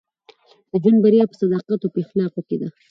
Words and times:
د 0.71 0.71
ژوند 0.83 0.97
بریا 1.03 1.23
په 1.29 1.35
صداقت 1.41 1.79
او 1.83 1.91
اخلاقو 2.01 2.39
کښي 2.47 2.57
ده. 2.61 2.69